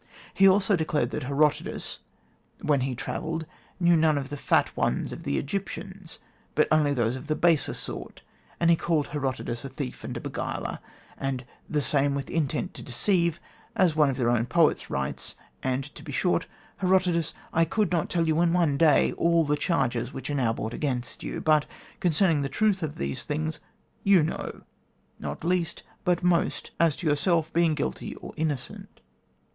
[0.33, 1.99] He also declared that Herodotus,
[2.61, 3.45] when he travelled,
[3.79, 6.17] knew none of the Fat Ones of the Egyptians,
[6.55, 8.23] but only those of the baser sort.
[8.59, 10.79] And he called Herodotus a thief and a beguiler,
[11.19, 13.39] and 'the same with intent to deceive,'
[13.75, 16.47] as one of their own poets writes, and, to be short,
[16.77, 20.51] Herodotus, I could not tell you in one day all the charges which are now
[20.51, 21.67] brought against you; but
[21.99, 23.59] concerning the truth of these things,
[24.03, 24.61] you know,
[25.19, 28.99] not least, but most, as to yourself being guilty or innocent.